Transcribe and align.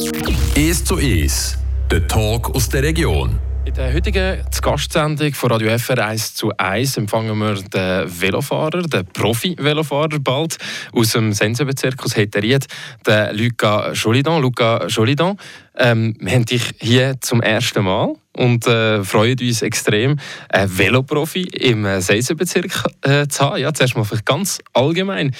1 0.00 0.84
zu 0.84 0.96
1, 0.96 1.58
der 1.90 2.08
Talk 2.08 2.54
aus 2.54 2.70
der 2.70 2.82
Region. 2.82 3.38
In 3.66 3.74
der 3.74 3.92
heutigen 3.92 4.38
Gastsendung 4.62 5.34
von 5.34 5.52
Radio 5.52 5.76
FR 5.76 6.06
1 6.06 6.36
zu 6.36 6.50
1 6.56 6.96
empfangen 6.96 7.36
wir 7.36 7.56
den 7.56 8.20
Velofahrer, 8.20 8.80
den 8.80 9.04
Profi-Velofahrer 9.04 10.18
bald 10.18 10.56
aus 10.94 11.12
dem 11.12 11.34
Sensenbezirk 11.34 12.02
aus 12.02 12.16
Heteriet, 12.16 12.66
den 13.06 13.36
Luca 13.36 13.92
Jolidan. 13.92 14.40
Luca 14.40 14.86
Jolidan, 14.86 15.36
ähm, 15.76 16.16
wir 16.18 16.32
haben 16.32 16.46
dich 16.46 16.62
hier 16.80 17.20
zum 17.20 17.42
ersten 17.42 17.84
Mal 17.84 18.14
und 18.32 18.66
äh, 18.66 19.04
freuen 19.04 19.38
uns 19.38 19.60
extrem, 19.60 20.18
einen 20.48 20.78
Veloprofi 20.78 21.42
im 21.42 22.00
Sensenbezirk 22.00 22.72
äh, 23.02 23.28
zu 23.28 23.44
haben. 23.44 23.60
Ja, 23.60 23.74
zuerst 23.74 23.96
mal 23.96 24.06
ganz 24.24 24.60
allgemein. 24.72 25.36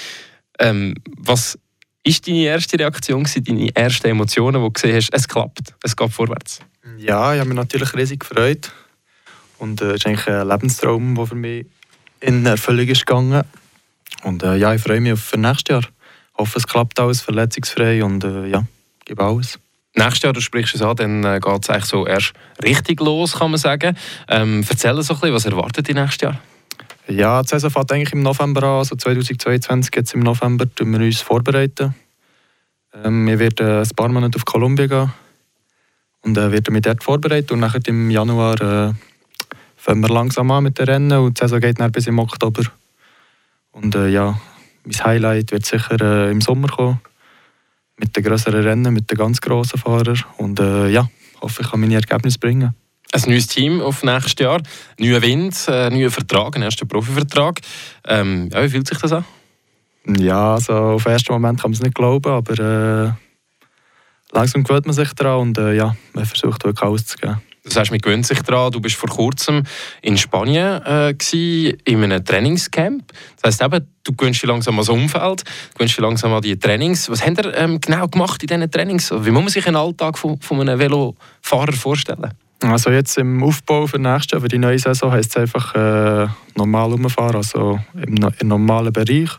Ähm, 0.59 0.97
was 1.17 1.59
ist 2.03 2.27
deine 2.27 2.45
erste 2.45 2.79
Reaktion, 2.79 3.25
deine 3.25 3.75
ersten 3.75 4.09
Emotionen, 4.09 4.61
wo 4.61 4.67
du 4.67 4.73
gesehen 4.73 4.97
hast, 4.97 5.13
es 5.13 5.29
klappt, 5.29 5.75
es 5.83 5.97
geht 5.97 6.11
vorwärts? 6.11 6.61
Ja, 6.99 7.35
ich 7.35 7.41
habe 7.41 7.49
mich 7.49 7.57
natürlich 7.57 7.95
riesig 7.95 8.21
gefreut. 8.21 8.73
Und 9.59 9.81
es 9.83 9.89
äh, 9.89 9.95
ist 9.95 10.07
eigentlich 10.07 10.27
ein 10.27 10.49
Lebenstraum, 10.49 11.15
der 11.15 11.27
für 11.27 11.35
mich 11.35 11.67
in 12.21 12.47
Erfüllung 12.47 12.89
ist 12.89 13.07
gegangen. 13.07 13.43
Und 14.23 14.43
äh, 14.43 14.57
ja, 14.57 14.75
ich 14.75 14.83
freue 14.83 15.01
mich 15.01 15.13
auf 15.13 15.37
nächstes 15.37 15.73
Jahr. 15.73 15.83
Ich 15.83 16.39
hoffe, 16.39 16.59
es 16.59 16.67
klappt 16.67 16.99
alles 16.99 17.21
verletzungsfrei 17.21 18.03
und 18.03 18.25
äh, 18.25 18.47
ja, 18.47 18.65
gebe 19.05 19.23
alles. 19.23 19.59
Nächstes 19.95 20.23
Jahr, 20.23 20.33
du 20.33 20.41
sprichst 20.41 20.75
es 20.75 20.83
an, 20.83 20.97
dann 20.97 21.25
äh, 21.25 21.41
geht 21.41 21.63
es 21.63 21.69
eigentlich 21.69 21.85
so 21.85 22.07
erst 22.07 22.33
richtig 22.63 23.01
los, 23.01 23.39
kann 23.39 23.51
man 23.51 23.59
sagen. 23.59 23.97
Ähm, 24.29 24.65
erzähl 24.69 24.95
uns 24.95 25.11
ein 25.11 25.17
bisschen, 25.17 25.35
was 25.35 25.45
erwartet 25.45 25.89
dich 25.89 25.95
nächstes 25.95 26.23
Jahr? 26.23 26.41
Ja, 27.11 27.43
die 27.43 27.49
Saison 27.49 27.71
fängt 27.71 27.91
eigentlich 27.91 28.13
im 28.13 28.23
November 28.23 28.63
an, 28.63 28.79
also 28.79 28.95
2022 28.95 29.93
jetzt 29.97 30.15
im 30.15 30.21
November 30.21 30.73
tun 30.73 30.93
wir 30.93 31.01
uns 31.01 31.21
vorbereiten. 31.21 31.93
Ähm, 32.95 33.27
wir 33.27 33.41
werden 33.41 33.83
ein 33.83 33.89
paar 33.97 34.09
Monate 34.09 34.37
auf 34.37 34.45
Kolumbien 34.45 34.89
gehen 34.89 35.13
und 36.23 36.39
äh, 36.39 36.53
werden 36.53 36.73
mich 36.73 36.83
dort 36.83 37.03
vorbereitet 37.03 37.51
und 37.51 37.59
nachher 37.59 37.81
im 37.87 38.13
Januar 38.13 38.61
äh, 38.61 38.93
fangen 39.77 40.03
wir 40.03 40.09
langsam 40.09 40.53
an 40.53 40.63
mit 40.63 40.79
den 40.79 40.87
Rennen 40.87 41.19
und 41.19 41.37
die 41.37 41.41
Saison 41.41 41.59
geht 41.59 41.81
dann 41.81 41.91
bis 41.91 42.07
im 42.07 42.21
Oktober. 42.21 42.63
Und 43.73 43.97
äh, 43.97 44.07
ja, 44.07 44.41
mein 44.85 45.05
Highlight 45.05 45.51
wird 45.51 45.67
sicher 45.67 46.01
äh, 46.01 46.31
im 46.31 46.41
Sommer 46.41 46.69
kommen, 46.69 47.01
mit 47.97 48.15
den 48.15 48.23
größeren 48.23 48.63
Rennen, 48.63 48.95
mit 48.95 49.11
den 49.11 49.19
ganz 49.19 49.41
grossen 49.41 49.81
Fahrern 49.81 50.23
und 50.37 50.61
äh, 50.61 50.87
ja, 50.89 51.11
hoffe 51.41 51.63
ich 51.63 51.71
kann 51.71 51.81
meine 51.81 51.97
Ergebnisse 51.97 52.39
bringen. 52.39 52.73
Ein 53.13 53.23
neues 53.27 53.49
Team 53.49 53.81
auf 53.81 54.05
nächstes 54.05 54.35
Jahr, 54.39 54.63
neuer 54.99 55.21
Wind, 55.21 55.57
äh, 55.67 55.91
neuer 55.91 56.13
Vertrag, 56.13 56.55
ein 56.55 56.63
erster 56.63 56.87
Profivertrag. 56.87 57.61
Ähm, 58.07 58.49
ja, 58.53 58.63
wie 58.63 58.69
fühlt 58.69 58.87
sich 58.87 58.99
das 58.99 59.13
an? 59.13 59.25
Ja, 60.07 60.55
also 60.55 60.73
auf 60.73 61.03
den 61.03 61.13
ersten 61.13 61.33
Moment 61.33 61.61
kann 61.61 61.73
man 61.73 61.77
es 61.77 61.83
nicht 61.83 61.95
glauben, 61.95 62.31
aber 62.31 62.53
äh, 62.53 63.13
langsam 64.33 64.63
gewöhnt 64.63 64.87
man 64.87 64.95
sich 64.95 65.13
daran 65.15 65.41
und 65.41 65.59
äh, 65.59 65.75
ja, 65.75 65.97
man 66.13 66.25
versucht 66.25 66.65
wirklich 66.65 66.89
alles 66.89 67.07
zu 67.07 67.17
geben. 67.19 67.43
Das 67.65 67.77
heißt, 67.77 67.91
man 67.91 68.01
gewöhnt 68.01 68.27
sich 68.27 68.41
daran. 68.43 68.73
Du 68.73 68.81
bist 68.81 68.97
vor 68.97 69.09
kurzem 69.09 69.65
in 70.03 70.17
Spanien 70.17 70.81
äh, 70.85 71.13
gewesen, 71.13 71.79
in 71.85 72.05
einem 72.05 72.25
Trainingscamp. 72.25 73.13
Das 73.43 73.61
heißt 73.61 73.63
eben, 73.63 73.87
du 74.05 74.13
gewöhnst 74.15 74.43
dich 74.43 74.49
langsam 74.49 74.75
an 74.75 74.81
das 74.81 74.89
Umfeld, 74.89 75.43
du 75.43 75.75
gewöhnst 75.75 75.97
dich 75.97 76.03
langsam 76.03 76.33
an 76.33 76.43
die 76.43 76.59
Trainings. 76.59 77.11
Was 77.11 77.27
habt 77.27 77.45
ihr 77.45 77.55
ähm, 77.57 77.81
genau 77.81 78.07
gemacht 78.07 78.41
in 78.43 78.47
diesen 78.47 78.71
Trainings? 78.71 79.11
Wie 79.11 79.31
muss 79.31 79.43
man 79.43 79.51
sich 79.51 79.67
einen 79.67 79.77
Alltag 79.77 80.17
von, 80.17 80.41
von 80.41 80.61
einem 80.61 80.79
Velofahrer 80.79 81.73
vorstellen? 81.73 82.33
Also 82.63 82.91
jetzt 82.91 83.17
im 83.17 83.43
Aufbau 83.43 83.87
für 83.87 83.99
nächstes 83.99 84.33
Jahr, 84.33 84.41
für 84.43 84.49
die 84.49 84.59
neue 84.59 84.79
Saison, 84.79 85.13
heisst 85.13 85.31
es 85.31 85.37
einfach 85.37 85.75
äh, 85.75 86.29
normal 86.57 86.93
umfahren, 86.93 87.37
also 87.37 87.81
im, 87.95 88.17
im 88.39 88.49
normalen 88.49 88.93
Bereich. 88.93 89.31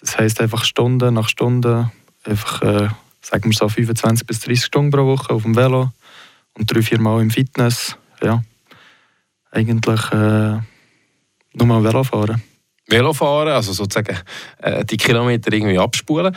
Das 0.00 0.18
heisst 0.18 0.40
einfach 0.40 0.64
Stunde 0.64 1.12
nach 1.12 1.28
Stunde, 1.28 1.90
einfach 2.24 2.62
äh, 2.62 2.88
sagen 3.20 3.50
wir 3.50 3.52
so 3.52 3.68
25 3.68 4.26
bis 4.26 4.40
30 4.40 4.64
Stunden 4.64 4.90
pro 4.90 5.04
Woche 5.04 5.32
auf 5.32 5.42
dem 5.42 5.56
Velo 5.56 5.90
und 6.56 6.72
drei, 6.72 6.82
vier 6.82 7.00
Mal 7.00 7.20
im 7.20 7.30
Fitness. 7.30 7.96
Ja, 8.22 8.42
eigentlich 9.50 10.12
äh, 10.12 10.58
nur 11.52 11.66
mal 11.66 11.84
Velo 11.84 12.04
fahren. 12.04 12.42
Velo 12.86 13.12
fahren, 13.12 13.48
also 13.48 13.72
sozusagen 13.72 14.16
äh, 14.58 14.84
die 14.84 14.96
Kilometer 14.96 15.52
irgendwie 15.52 15.78
abspulen. 15.78 16.34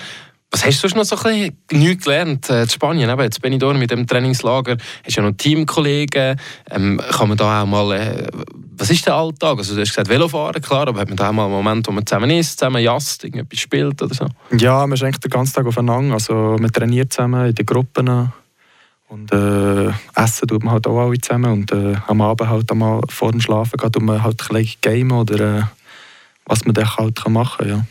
Was 0.54 0.66
hast 0.66 0.84
du 0.84 0.90
sonst 0.90 0.96
noch 0.98 1.18
so 1.18 1.30
ein 1.30 1.56
bisschen 1.68 1.98
gelernt 1.98 2.50
äh, 2.50 2.64
in 2.64 2.70
Spanien? 2.70 3.10
Eben, 3.10 3.22
jetzt 3.22 3.42
bin 3.42 3.54
ich 3.54 3.60
da 3.60 3.72
mit 3.72 3.90
dem 3.90 4.06
Trainingslager. 4.06 4.76
Hast 5.06 5.18
du 5.18 5.22
ja 5.22 5.30
noch 5.30 5.38
Teamkollegen? 5.38 6.38
Ähm, 6.70 7.02
kann 7.10 7.30
man 7.30 7.38
da 7.38 7.64
auch 7.64 7.66
mal... 7.66 7.92
Äh, 7.94 8.28
was 8.78 8.90
ist 8.90 9.06
der 9.06 9.14
Alltag? 9.14 9.60
Also, 9.60 9.76
du 9.76 9.82
hast 9.82 9.90
gesagt, 9.90 10.10
Velofahren, 10.10 10.62
klar, 10.62 10.88
aber 10.88 11.00
hat 11.00 11.08
man 11.08 11.16
da 11.16 11.30
auch 11.30 11.34
mal 11.34 11.46
einen 11.46 11.54
Moment, 11.54 11.88
wo 11.88 11.92
man 11.92 12.06
zusammen 12.06 12.32
ist, 12.32 12.60
zusammen 12.60 12.82
jast, 12.82 13.24
irgendetwas 13.24 13.60
spielt 13.60 14.02
oder 14.02 14.14
so? 14.14 14.28
Ja, 14.58 14.86
man 14.88 14.94
ist 14.94 15.04
eigentlich 15.04 15.20
den 15.20 15.30
ganzen 15.30 15.54
Tag 15.54 15.68
aufeinander. 15.68 16.16
Also, 16.16 16.58
man 16.60 16.72
trainiert 16.72 17.14
zusammen 17.14 17.48
in 17.48 17.56
den 17.56 17.66
Gruppen. 17.66 18.32
Und 19.08 19.32
äh, 19.32 19.92
essen 20.16 20.48
tut 20.48 20.64
man 20.64 20.74
halt 20.74 20.88
auch 20.88 21.00
alle 21.00 21.20
zusammen. 21.20 21.52
Und 21.52 21.72
äh, 21.72 21.96
am 22.08 22.22
Abend 22.22 22.50
halt 22.50 22.72
einmal 22.72 23.02
vor 23.08 23.32
dem 23.32 23.40
Schlafen 23.40 23.78
geht 23.78 24.02
man 24.02 24.24
halt 24.24 24.42
ein 24.42 24.56
bisschen 24.56 24.82
Game 24.82 25.12
oder 25.12 25.60
äh, 25.60 25.64
was 26.46 26.66
man 26.66 26.74
dann 26.74 26.96
halt 26.98 27.30
machen 27.30 27.58
kann. 27.58 27.70
Ja. 27.70 27.86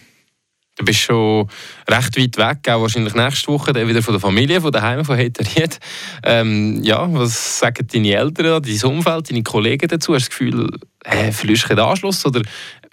Du 0.80 0.86
bist 0.86 1.00
schon 1.00 1.46
recht 1.86 2.16
weit 2.16 2.36
weg, 2.38 2.72
auch 2.72 2.80
wahrscheinlich 2.80 3.14
nächste 3.14 3.48
Woche 3.48 3.74
dann 3.74 3.86
wieder 3.86 4.00
von 4.00 4.14
der 4.14 4.20
Familie, 4.20 4.62
von 4.62 4.72
daheim, 4.72 5.04
von 5.04 5.14
Heteriet. 5.14 5.78
Ähm, 6.22 6.82
ja, 6.82 7.06
was 7.12 7.58
sagen 7.58 7.86
deine 7.86 8.14
Eltern, 8.14 8.62
dein 8.62 8.90
Umfeld, 8.90 9.30
deine 9.30 9.42
Kollegen 9.42 9.88
dazu? 9.88 10.14
Hast 10.14 10.28
du 10.28 10.28
das 10.28 10.30
Gefühl, 10.30 10.70
äh, 11.04 11.32
verlierst 11.32 11.64
du 11.64 11.74
den 11.74 11.80
Anschluss 11.80 12.24
oder 12.24 12.40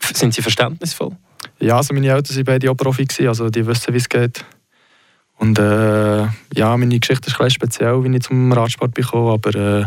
sind 0.01 0.33
sie 0.33 0.41
verständnisvoll? 0.41 1.15
Ja, 1.61 1.77
also 1.77 1.93
meine 1.93 2.09
Eltern 2.09 2.35
waren 2.35 2.43
beide 2.43 2.69
auch 2.69 2.75
Profi, 2.75 3.07
also 3.25 3.49
die 3.49 3.65
wissen, 3.65 3.93
wie 3.93 3.99
es 3.99 4.09
geht. 4.09 4.43
Und 5.37 5.57
äh, 5.57 6.23
ja, 6.55 6.75
meine 6.75 6.99
Geschichte 6.99 7.29
ist 7.29 7.39
ein 7.39 7.49
speziell, 7.49 8.03
wie 8.03 8.13
ich 8.13 8.23
zum 8.23 8.51
Radsport 8.51 8.93
bekomme, 8.95 9.31
aber 9.31 9.55
äh, 9.55 9.85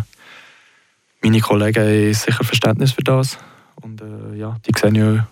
meine 1.22 1.40
Kollegen 1.40 1.84
haben 1.84 2.14
sicher 2.14 2.44
Verständnis 2.44 2.92
für 2.92 3.04
das. 3.04 3.36
Und 3.82 4.00
äh, 4.00 4.38
ja, 4.38 4.56
die 4.66 4.72
sehen 4.74 4.94
ja 4.94 5.26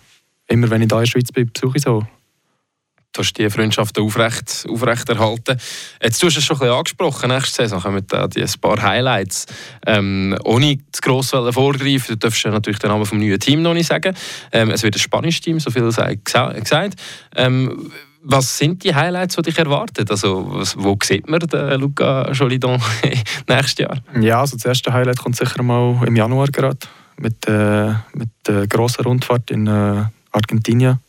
immer, 0.47 0.69
wenn 0.69 0.83
ich 0.83 0.87
da 0.87 0.97
in 0.97 1.05
der 1.05 1.07
Schweiz 1.07 1.31
bin, 1.31 1.49
besuche 1.51 1.77
ich 1.77 1.83
so. 1.83 2.05
Du 3.11 3.21
hast 3.21 3.33
die 3.33 3.49
Freundschaften 3.49 4.03
aufrecht, 4.03 4.67
aufrecht 4.69 5.09
erhalten. 5.09 5.59
Jetzt 6.01 6.23
hast 6.23 6.35
du 6.35 6.39
es 6.39 6.45
schon 6.45 6.57
ein 6.57 6.59
bisschen 6.59 6.75
angesprochen, 6.75 7.29
nächste 7.29 7.63
Saison 7.63 7.81
kommen 7.81 8.05
da 8.07 8.27
die 8.27 8.43
ein 8.43 8.53
paar 8.61 8.79
Highlights. 8.81 9.47
Ähm, 9.87 10.37
ohne 10.43 10.77
zu 10.91 11.01
gross 11.01 11.31
vorgreifen, 11.31 12.05
du 12.09 12.17
darfst 12.17 12.45
natürlich 12.45 12.77
den 12.77 12.91
Namen 12.91 13.03
des 13.03 13.11
neuen 13.11 13.39
Teams 13.39 13.63
noch 13.63 13.73
nicht 13.73 13.87
sagen. 13.87 14.15
Ähm, 14.51 14.69
es 14.69 14.83
wird 14.83 14.95
ein 14.95 14.99
spanisches 14.99 15.41
Team, 15.41 15.59
so 15.59 15.71
viel 15.71 15.83
gesagt. 15.83 16.95
Ähm, 17.35 17.91
was 18.21 18.57
sind 18.57 18.83
die 18.83 18.93
Highlights, 18.93 19.37
die 19.37 19.41
dich 19.43 19.57
erwarten? 19.57 20.05
Also, 20.07 20.61
wo 20.75 20.97
sieht 21.01 21.27
man 21.27 21.39
den 21.39 21.79
Luca 21.79 22.31
Jolidon 22.31 22.79
nächstes 23.47 23.77
Jahr? 23.79 23.97
Ja, 24.19 24.41
also 24.41 24.55
das 24.55 24.65
erste 24.65 24.93
Highlight 24.93 25.17
kommt 25.17 25.35
sicher 25.35 25.63
mal 25.63 25.99
im 26.05 26.15
Januar 26.15 26.47
gerade 26.49 26.77
mit, 27.17 27.47
äh, 27.47 27.93
mit 28.13 28.29
der 28.45 28.67
grossen 28.67 29.03
Rundfahrt 29.03 29.49
in 29.49 29.67
äh, 29.67 30.05
Argentinien. 30.31 30.99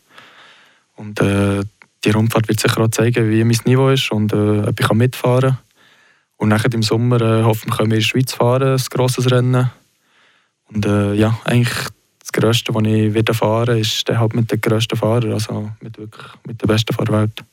Und 0.96 1.20
äh, 1.20 1.62
die 2.04 2.10
Rundfahrt 2.10 2.48
wird 2.48 2.60
sicher 2.60 2.80
auch 2.80 2.88
zeigen, 2.88 3.30
wie 3.30 3.44
mein 3.44 3.58
Niveau 3.64 3.88
ist 3.90 4.10
und 4.10 4.32
äh, 4.32 4.60
ob 4.60 4.80
ich 4.80 4.92
mitfahren 4.92 5.50
kann. 5.50 5.58
Und 6.36 6.48
nachher 6.48 6.72
im 6.72 6.82
Sommer 6.82 7.20
äh, 7.20 7.42
hoffen 7.42 7.70
wir, 7.70 7.76
können 7.76 7.90
wir 7.90 7.96
in 7.96 8.00
der 8.00 8.06
Schweiz 8.06 8.32
fahren, 8.32 8.72
ein 8.72 8.84
grosses 8.90 9.30
Rennen. 9.30 9.70
Und 10.72 10.86
äh, 10.86 11.12
ja, 11.12 11.38
eigentlich 11.44 11.88
das 12.20 12.32
Größte, 12.32 12.74
was 12.74 12.84
ich 12.84 13.14
wieder 13.14 13.34
fahren 13.34 13.78
ist 13.78 14.08
dann 14.08 14.18
halt 14.18 14.34
mit 14.34 14.50
den 14.50 14.60
grössten 14.60 14.96
Fahrern, 14.96 15.32
also 15.32 15.70
mit, 15.80 15.98
wirklich, 15.98 16.26
mit 16.46 16.62
den 16.62 16.66
besten 16.66 16.94
Fahrern 16.94 17.12
der 17.12 17.20
Welt. 17.20 17.44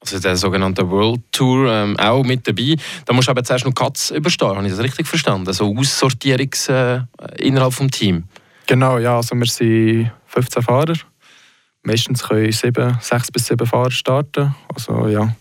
Also 0.00 0.18
der 0.18 0.36
sogenannte 0.36 0.88
World 0.88 1.20
Tour 1.30 1.70
ähm, 1.70 1.96
auch 1.96 2.24
mit 2.24 2.46
dabei. 2.46 2.76
Da 3.04 3.12
musst 3.12 3.28
du 3.28 3.30
aber 3.30 3.44
zuerst 3.44 3.64
noch 3.64 3.74
Katz 3.74 4.10
überstehen, 4.10 4.48
habe 4.48 4.66
ich 4.66 4.72
das 4.72 4.82
richtig 4.82 5.06
verstanden? 5.06 5.52
So 5.52 5.74
Aussortierungs 5.76 6.68
äh, 6.68 7.00
innerhalb 7.38 7.76
des 7.76 7.90
Teams. 7.90 8.24
Genau, 8.66 8.98
ja, 8.98 9.16
also 9.16 9.34
wir 9.36 9.46
sind 9.46 10.10
15 10.26 10.62
Fahrer 10.62 10.94
Meistens 11.82 12.22
können 12.22 12.52
sieben, 12.52 12.96
sechs 13.00 13.30
bis 13.30 13.46
sieben 13.46 13.66
Fahrer 13.66 13.90
starten. 13.90 14.54
Also 14.72 15.08
ja, 15.08 15.34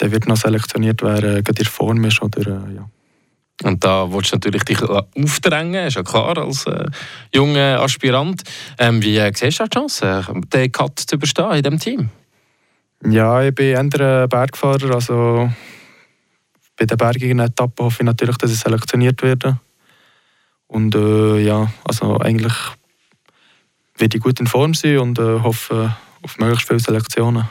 der 0.00 0.12
wird 0.12 0.28
noch 0.28 0.36
selektioniert, 0.36 1.02
wer 1.02 1.22
äh, 1.22 1.42
gerade 1.42 1.60
in 1.60 1.66
Form 1.66 2.04
ist. 2.04 2.22
Oder, 2.22 2.40
äh, 2.40 2.74
ja. 2.76 2.88
Und 3.64 3.82
da 3.82 4.12
willst 4.12 4.32
du 4.32 4.36
natürlich 4.36 4.64
dich 4.64 4.82
aufdrängen, 4.82 5.86
ist 5.86 5.96
ja 5.96 6.02
klar, 6.02 6.36
als 6.36 6.66
äh, 6.66 6.86
junger 7.34 7.80
Aspirant. 7.80 8.42
Ähm, 8.78 9.02
wie 9.02 9.16
äh, 9.16 9.32
siehst 9.34 9.60
du 9.60 9.64
die 9.64 9.70
Chance, 9.70 10.24
den 10.52 10.72
Cut 10.72 11.00
zu 11.00 11.16
überstehen 11.16 11.52
in 11.52 11.62
diesem 11.62 11.78
Team? 11.78 12.10
Ja, 13.04 13.42
ich 13.42 13.54
bin 13.54 13.90
eher 13.90 14.28
Bergfahrer. 14.28 14.94
Also 14.94 15.50
bei 16.76 16.84
den 16.84 16.96
bergigen 16.96 17.38
Etappen 17.38 17.86
hoffe 17.86 18.02
ich 18.02 18.06
natürlich, 18.06 18.36
dass 18.36 18.52
ich 18.52 18.58
selektioniert 18.58 19.22
werde. 19.22 19.58
Und 20.66 20.94
äh, 20.94 21.38
ja, 21.38 21.70
also 21.84 22.18
eigentlich 22.18 22.54
werde 23.98 24.16
ich 24.16 24.22
gut 24.22 24.40
in 24.40 24.46
Form 24.46 24.74
sein 24.74 24.98
und 24.98 25.18
äh, 25.18 25.40
hoffe 25.40 25.96
auf 26.22 26.38
möglichst 26.38 26.66
viele 26.66 26.80
Selektionen. 26.80 27.48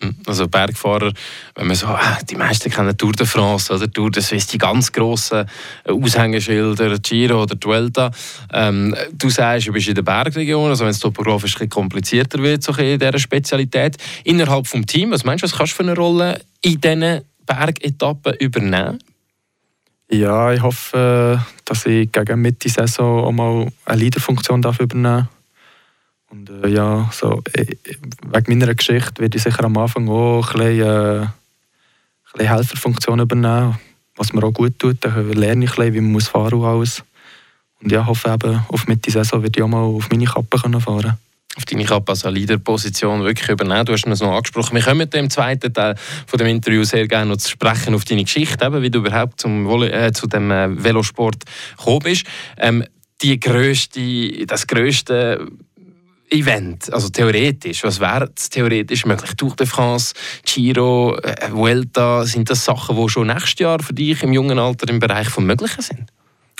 Hm, 0.00 0.16
also 0.26 0.48
Bergfahrer, 0.48 1.12
wenn 1.54 1.66
man 1.68 1.76
so, 1.76 1.86
äh, 1.86 2.24
die 2.28 2.34
meisten 2.34 2.70
kennen 2.70 2.96
Tour 2.96 3.12
de 3.12 3.26
France 3.26 3.72
oder 3.72 3.90
Tour 3.90 4.10
de 4.10 4.22
Suisse, 4.22 4.48
die 4.48 4.58
ganz 4.58 4.90
grossen 4.90 5.46
äh, 5.84 5.92
Aushängeschilder, 5.92 6.98
Giro 6.98 7.42
oder 7.42 7.56
Vuelta. 7.62 8.10
Ähm, 8.52 8.94
du 9.12 9.30
sagst, 9.30 9.68
du 9.68 9.72
bist 9.72 9.88
in 9.88 9.94
der 9.94 10.02
Bergregion, 10.02 10.70
also 10.70 10.84
wenn 10.84 10.90
es 10.90 10.98
topografisch 10.98 11.60
ein 11.60 11.68
komplizierter 11.68 12.42
wird, 12.42 12.64
so 12.64 12.72
in 12.74 12.98
dieser 12.98 13.18
Spezialität. 13.18 13.96
Innerhalb 14.24 14.68
des 14.68 14.86
Teams, 14.86 15.12
was 15.12 15.24
meinst 15.24 15.42
du, 15.42 15.46
was 15.46 15.56
kannst 15.56 15.72
du 15.74 15.76
für 15.76 15.82
eine 15.84 15.94
Rolle 15.94 16.40
in 16.60 16.80
diesen 16.80 17.20
Bergetappen 17.46 18.34
übernehmen? 18.34 18.98
Ja, 20.10 20.52
ich 20.52 20.60
hoffe, 20.60 21.40
dass 21.64 21.86
ich 21.86 22.10
gegen 22.10 22.42
Mitte 22.42 22.68
Saison 22.68 23.24
auch 23.24 23.32
mal 23.32 23.72
eine 23.84 24.00
Leaderfunktion 24.00 24.60
darf 24.60 24.80
übernehmen 24.80 25.28
Und 26.34 26.50
äh, 26.50 26.68
ja, 26.68 27.08
so, 27.12 27.42
äh, 27.52 27.76
wegen 28.26 28.58
meiner 28.58 28.74
Geschichte 28.74 29.22
werde 29.22 29.36
ich 29.36 29.42
sicher 29.42 29.62
am 29.62 29.76
Anfang 29.76 30.08
auch 30.08 30.52
ein 30.54 30.58
bisschen, 30.58 30.80
äh, 30.80 31.20
ein 31.20 31.32
bisschen 32.32 32.48
Helferfunktion 32.48 33.20
übernehmen, 33.20 33.78
was 34.16 34.32
mir 34.32 34.42
auch 34.42 34.52
gut 34.52 34.76
tut. 34.80 34.96
Dann 35.00 35.32
lerne 35.32 35.64
ich 35.64 35.70
ein 35.70 35.76
bisschen, 35.76 35.94
wie 35.94 36.00
man 36.00 36.12
muss 36.12 36.26
fahren 36.26 36.54
und 36.54 36.64
alles. 36.64 37.04
Und 37.80 37.92
ja, 37.92 38.04
hoffe 38.04 38.32
eben, 38.32 38.62
auf 38.66 38.88
Mitte 38.88 39.12
Saison 39.12 39.42
werde 39.42 39.58
ich 39.58 39.62
auch 39.62 39.68
mal 39.68 39.82
auf 39.82 40.10
meine 40.10 40.24
Kappe 40.24 40.58
fahren 40.58 40.80
können 40.80 41.18
auf 41.56 41.64
deine 41.66 41.84
Kappe 41.84 42.10
als 42.10 42.24
Leaderposition 42.24 43.22
wirklich 43.22 43.48
übernehmen. 43.48 43.86
Du 43.86 43.92
hast 43.92 44.04
es 44.04 44.20
noch 44.20 44.34
angesprochen. 44.34 44.74
Wir 44.74 44.82
kommen 44.82 45.08
im 45.08 45.30
zweiten 45.30 45.72
Teil 45.72 45.94
von 46.26 46.38
dem 46.38 46.48
Interview 46.48 46.82
sehr 46.82 47.06
gerne 47.06 47.30
noch 47.30 47.36
zu 47.36 47.48
sprechen 47.48 47.94
auf 47.94 48.04
deine 48.04 48.24
Geschichte, 48.24 48.64
eben, 48.64 48.82
wie 48.82 48.90
du 48.90 48.98
überhaupt 48.98 49.40
zum 49.40 49.64
äh, 49.84 50.12
zu 50.12 50.26
dem 50.26 50.50
äh, 50.50 50.82
Velosport 50.82 51.44
gekommen 51.78 52.00
bist. 52.02 52.26
Ähm, 52.56 52.84
die 53.22 53.38
grösste, 53.38 54.46
das 54.46 54.66
grösste 54.66 55.46
Event, 56.34 56.92
also 56.92 57.08
theoretisch, 57.08 57.84
was 57.84 58.00
wäre 58.00 58.32
theoretisch 58.34 59.06
möglich? 59.06 59.34
Tour 59.36 59.54
de 59.56 59.66
France, 59.66 60.14
Giro, 60.44 61.16
äh, 61.18 61.50
Vuelta, 61.52 62.24
sind 62.24 62.50
das 62.50 62.64
Sachen, 62.64 62.96
die 62.96 63.08
schon 63.08 63.28
nächstes 63.28 63.60
Jahr 63.60 63.80
für 63.80 63.94
dich 63.94 64.22
im 64.22 64.32
jungen 64.32 64.58
Alter 64.58 64.88
im 64.88 64.98
Bereich 64.98 65.28
von 65.28 65.46
Möglichen 65.46 65.82
sind? 65.82 66.12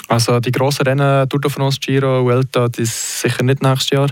Also 0.07 0.39
die 0.39 0.51
grossen 0.51 0.83
Rennen, 0.83 1.27
Tour 1.29 1.41
de 1.41 1.51
France, 1.51 1.79
Giro, 1.79 2.23
Vuelta, 2.23 2.67
das 2.67 2.79
ist 2.79 3.21
sicher 3.21 3.43
nicht 3.43 3.61
nächstes 3.61 3.89
Jahr. 3.89 4.09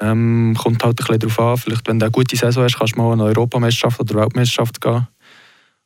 Ähm, 0.00 0.56
kommt 0.58 0.84
halt 0.84 1.00
ein 1.00 1.04
bisschen 1.04 1.18
darauf 1.20 1.38
an, 1.38 1.56
vielleicht 1.56 1.88
wenn 1.88 1.98
du 1.98 2.06
eine 2.06 2.12
gute 2.12 2.36
Saison 2.36 2.64
hast, 2.64 2.78
kannst 2.78 2.96
du 2.96 3.00
mal 3.00 3.12
eine 3.12 3.24
Europameisterschaft 3.24 4.00
oder 4.00 4.14
Weltmeisterschaft 4.16 4.80
gehen. 4.80 5.06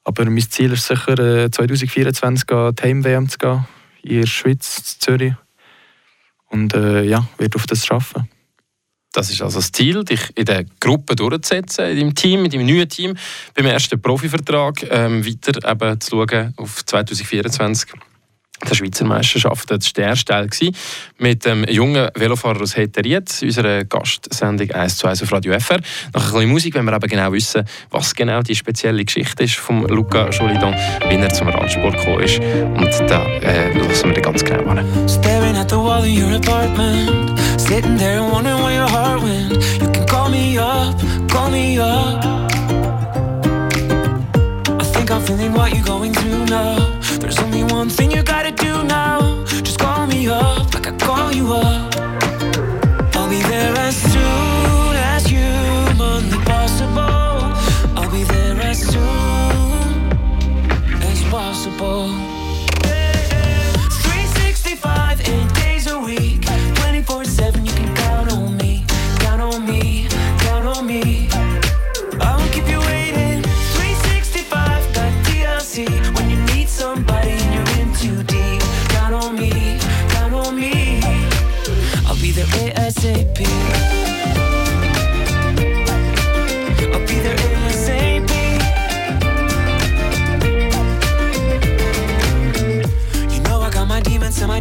Aber 0.04 0.24
mein 0.24 0.40
Ziel 0.40 0.72
ist 0.72 0.86
sicher, 0.86 1.16
2024 1.50 2.50
äh, 2.50 2.72
die 2.72 2.82
Heim-WM 2.82 3.28
zu 3.28 3.38
gehen, 3.38 3.66
in 4.02 4.20
der 4.20 4.26
Schweiz, 4.26 4.78
in 4.78 5.00
Zürich. 5.00 5.34
Und 6.48 6.74
äh, 6.74 7.04
ja, 7.04 7.26
werde 7.38 7.56
auf 7.56 7.66
das 7.66 7.86
schaffen. 7.86 8.28
Das 9.12 9.30
ist 9.30 9.42
also 9.42 9.58
das 9.58 9.72
Ziel, 9.72 10.04
dich 10.04 10.20
in 10.36 10.44
der 10.44 10.64
Gruppe 10.78 11.16
durchzusetzen, 11.16 11.86
in 11.86 11.98
deinem 11.98 12.14
Team, 12.14 12.44
in 12.44 12.50
deinem 12.50 12.66
neuen 12.66 12.88
Team, 12.88 13.16
beim 13.54 13.66
ersten 13.66 14.00
Profivertrag 14.00 14.86
ähm, 14.88 15.26
weiter 15.26 15.68
eben 15.68 16.00
zu 16.00 16.10
schauen 16.10 16.54
auf 16.56 16.84
2024 16.84 17.90
der 18.68 18.74
Schweizer 18.74 19.04
Meisterschaft. 19.04 19.70
Das 19.70 19.86
war 19.86 19.92
der 19.96 20.06
erste 20.08 20.24
Teil 20.26 20.48
mit 21.18 21.44
dem 21.44 21.64
jungen 21.64 22.08
Velofahrer 22.14 22.60
aus 22.60 22.76
Heteriet, 22.76 23.40
unserer 23.42 23.84
Gastsendung 23.84 24.70
1 24.70 24.98
zu 24.98 25.06
1 25.06 25.22
auf 25.22 25.32
Radio 25.32 25.58
FR. 25.58 25.80
Nach 26.12 26.26
ein 26.26 26.32
bisschen 26.32 26.50
Musik, 26.50 26.74
wenn 26.74 26.84
wir 26.84 26.94
eben 26.94 27.08
genau 27.08 27.32
wissen, 27.32 27.64
was 27.90 28.14
genau 28.14 28.42
die 28.42 28.54
spezielle 28.54 29.04
Geschichte 29.04 29.44
ist 29.44 29.56
von 29.56 29.86
Luca 29.88 30.28
Jolidon, 30.28 30.74
wie 31.08 31.16
er 31.16 31.32
zum 31.32 31.48
Radsport 31.48 31.96
gekommen 31.96 32.22
ist. 32.22 32.38
Und 32.38 33.10
da 33.10 33.26
äh, 33.40 33.76
lassen 33.78 34.14
wir 34.14 34.22
ganz 34.22 34.44
genau 34.44 34.64
an. 34.66 34.84
Sitting 37.70 37.96
there 37.98 38.18
and 38.18 38.32
wondering 38.32 38.60
where 38.64 38.74
your 38.74 38.88
heart 38.88 39.22
went 39.22 39.52
You 39.80 39.88
can 39.92 40.04
call 40.08 40.28
me 40.28 40.58
up, 40.58 40.98
call 41.30 41.52
me 41.52 41.78
up 41.78 42.24
I 44.66 44.84
think 44.92 45.08
I'm 45.12 45.22
feeling 45.22 45.52
what 45.52 45.72
you're 45.72 45.84
going 45.84 46.12
through 46.12 46.46
now 46.46 46.98
There's 47.20 47.38
only 47.38 47.62
one 47.62 47.88
thing 47.88 48.10
you 48.10 48.24
gotta 48.24 48.50
do 48.50 48.82
now. 48.82 49.44
Just 49.44 49.78
call 49.78 50.08
me 50.08 50.26
up 50.26 50.74
like 50.74 50.88
I 50.88 50.96
call 50.96 51.32
you 51.32 51.52
up. 51.52 51.89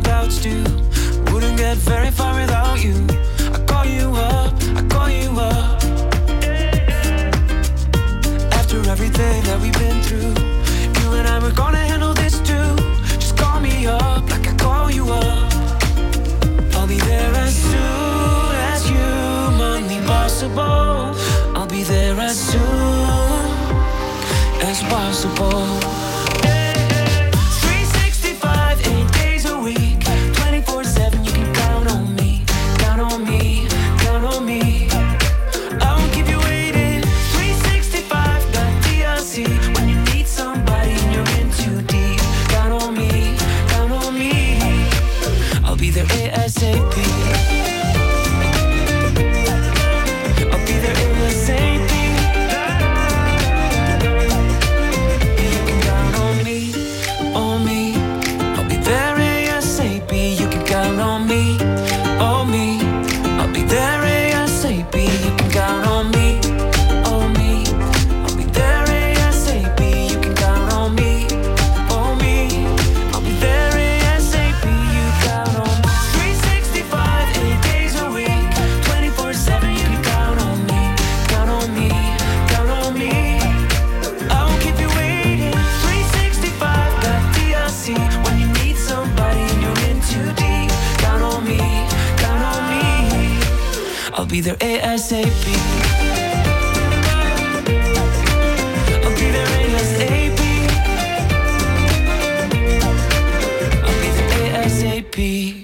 Doubts 0.10 0.42
too. 0.42 0.64
Wouldn't 1.32 1.58
get 1.58 1.78
very 1.78 2.10
far 2.10 2.34
without 2.42 2.84
you. 2.84 2.98
I 3.56 3.60
call 3.72 3.86
you 3.86 4.08
up, 4.16 4.54
I 4.80 4.82
call 4.94 5.10
you 5.22 5.30
up. 5.52 5.84
After 8.60 8.80
everything 8.94 9.38
that 9.48 9.58
we've 9.62 9.80
been 9.86 10.00
through, 10.08 10.34
you 11.00 11.08
and 11.18 11.28
I 11.34 11.38
were 11.44 11.56
gonna 11.62 11.86
handle 11.92 12.14
this 12.22 12.36
too. 12.50 12.70
Just 13.24 13.38
call 13.38 13.60
me 13.60 13.76
up 13.86 14.24
like 14.34 14.48
I 14.52 14.56
call 14.66 14.90
you 14.98 15.06
up. 15.24 15.54
I'll 16.76 16.90
be 16.96 17.00
there 17.12 17.34
as 17.46 17.54
soon 17.72 18.52
as 18.72 18.82
humanly 18.94 20.00
possible. 20.14 21.14
I'll 21.58 21.72
be 21.78 21.84
there 21.84 22.20
as 22.30 22.38
soon 22.52 23.46
as 24.70 24.78
possible. 24.94 25.99
Be 94.30 94.42
there 94.42 94.58
ASAP. 94.62 95.26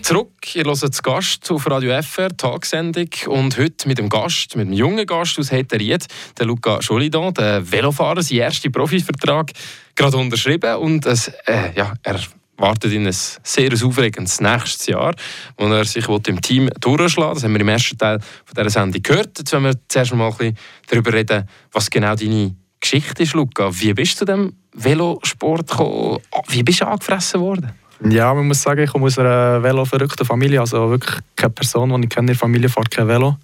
Zurück, 0.01 0.55
ihr 0.55 0.65
hört 0.65 0.77
zu 0.77 1.01
Gast 1.01 1.49
auf 1.49 1.69
Radio 1.69 2.01
FR, 2.01 2.35
Tagsendung. 2.35 3.09
Und 3.27 3.57
heute 3.57 3.87
mit 3.87 3.97
dem 3.97 4.09
Gast, 4.09 4.55
mit 4.55 4.67
einem 4.67 4.73
jungen 4.73 5.05
Gast 5.05 5.39
aus 5.39 5.51
Heteriet, 5.51 6.05
der 6.37 6.45
Luca 6.45 6.79
Jolidon, 6.79 7.33
der 7.33 7.71
Velofahrer, 7.71 8.21
sein 8.21 8.39
erster 8.39 8.69
Profivertrag, 8.69 9.51
gerade 9.95 10.17
unterschrieben. 10.17 10.75
Und 10.75 11.05
es, 11.05 11.29
äh, 11.45 11.71
ja, 11.75 11.93
er 12.03 12.19
wartet 12.57 12.93
in 12.93 13.05
ein 13.05 13.13
sehr 13.13 13.71
aufregendes 13.73 14.39
nächstes 14.39 14.87
Jahr, 14.87 15.13
wo 15.57 15.65
er 15.65 15.85
sich 15.85 16.07
im 16.07 16.41
Team 16.41 16.69
durchschlagen 16.79 17.33
Das 17.35 17.43
haben 17.43 17.53
wir 17.53 17.61
im 17.61 17.69
ersten 17.69 17.97
Teil 17.97 18.19
dieser 18.55 18.69
Sendung 18.69 19.01
gehört. 19.01 19.37
Jetzt 19.37 19.51
wollen 19.53 19.65
wir 19.65 19.75
zuerst 19.87 20.13
mal 20.13 20.27
ein 20.27 20.37
bisschen 20.37 20.57
darüber 20.89 21.13
reden, 21.13 21.47
was 21.71 21.89
genau 21.89 22.15
deine 22.15 22.55
Geschichte 22.79 23.23
ist, 23.23 23.33
Luca. 23.33 23.69
Wie 23.71 23.93
bist 23.93 24.13
du 24.13 24.17
zu 24.19 24.25
dem 24.25 24.53
Velosport 24.73 25.69
gekommen? 25.69 26.19
Wie 26.49 26.63
bist 26.63 26.81
du 26.81 26.87
angefressen 26.87 27.41
worden? 27.41 27.71
Ja, 28.09 28.33
man 28.33 28.47
muss 28.47 28.61
sagen, 28.61 28.83
ich 28.83 28.91
komme 28.91 29.05
aus 29.05 29.17
einer 29.17 29.63
Velo-verrückten 29.63 30.25
Familie. 30.25 30.59
Also 30.59 30.89
wirklich 30.89 31.19
keine 31.35 31.51
Person, 31.51 31.89
die 31.89 32.07
ich 32.07 32.09
kenne 32.09 32.23
in 32.23 32.27
der 32.27 32.35
Familie, 32.35 32.69
fährt 32.69 32.91
kein 32.91 33.07
Velo. 33.07 33.37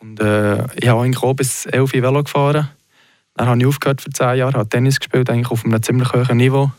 Und 0.00 0.20
äh, 0.20 0.64
ich 0.76 0.88
habe 0.88 1.02
eigentlich 1.02 1.22
auch 1.22 1.34
bis 1.34 1.66
11 1.66 1.92
Velo 1.94 2.22
gefahren. 2.22 2.68
Dann 3.34 3.48
habe 3.48 3.60
ich 3.60 3.66
aufgehört 3.66 4.00
für 4.00 4.10
zehn 4.10 4.36
Jahre, 4.36 4.58
habe 4.58 4.68
Tennis 4.68 5.00
gespielt, 5.00 5.28
eigentlich 5.28 5.50
auf 5.50 5.64
einem 5.64 5.82
ziemlich 5.82 6.12
hohen 6.12 6.36
Niveau. 6.36 6.70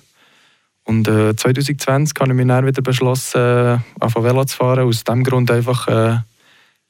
Und 0.85 1.07
äh, 1.07 1.35
2020 1.35 2.13
habe 2.19 2.29
ich 2.29 2.35
mich 2.35 2.47
dann 2.47 2.65
wieder 2.65 2.81
beschlossen, 2.81 3.41
äh, 3.41 3.77
anfangen 3.99 4.25
Velo 4.25 4.45
zu 4.45 4.55
fahren. 4.55 4.87
Aus 4.87 5.03
dem 5.03 5.23
Grund 5.23 5.49
einfach, 5.51 5.87
äh, 5.87 6.19